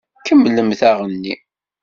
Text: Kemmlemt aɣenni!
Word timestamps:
Kemmlemt 0.25 0.81
aɣenni! 0.89 1.35